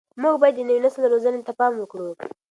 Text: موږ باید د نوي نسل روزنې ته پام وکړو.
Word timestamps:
موږ 0.21 0.35
باید 0.41 0.55
د 0.57 0.59
نوي 0.69 0.79
نسل 0.85 1.01
روزنې 1.13 1.41
ته 1.47 1.51
پام 1.59 1.73
وکړو. 1.77 2.09